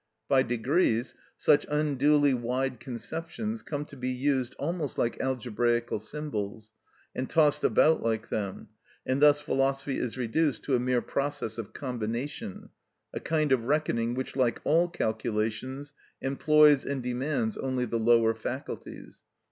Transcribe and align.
By 0.27 0.41
degrees 0.41 1.13
such 1.37 1.63
unduly 1.69 2.33
wide 2.33 2.79
conceptions 2.79 3.61
come 3.61 3.85
to 3.85 3.95
be 3.95 4.09
used 4.09 4.55
almost 4.57 4.97
like 4.97 5.21
algebraical 5.21 5.99
symbols, 5.99 6.71
and 7.13 7.29
tossed 7.29 7.63
about 7.63 8.01
like 8.01 8.29
them, 8.29 8.69
and 9.05 9.21
thus 9.21 9.41
philosophy 9.41 9.99
is 9.99 10.17
reduced 10.17 10.63
to 10.63 10.75
a 10.75 10.79
mere 10.79 11.03
process 11.03 11.59
of 11.59 11.73
combination, 11.73 12.69
a 13.13 13.19
kind 13.19 13.51
of 13.51 13.65
reckoning 13.65 14.15
which 14.15 14.35
(like 14.35 14.59
all 14.63 14.89
calculations) 14.89 15.93
employs 16.19 16.83
and 16.83 17.03
demands 17.03 17.55
only 17.55 17.85
the 17.85 17.99
lower 17.99 18.33
faculties. 18.33 19.21